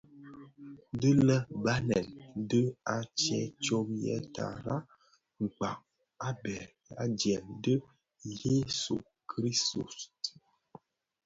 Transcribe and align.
Dii 0.99 1.17
lè 1.27 1.37
Banèn 1.63 2.07
di 2.49 2.61
a 2.95 2.97
tsee 3.17 3.45
tsom 3.63 3.87
yè 4.05 4.15
tara 4.35 4.75
kpag 5.53 5.79
a 6.27 6.29
bheg 6.41 6.69
adyèm 7.03 7.43
dhi 7.63 7.75
Jesu- 8.41 8.95
Kristus. 9.29 9.95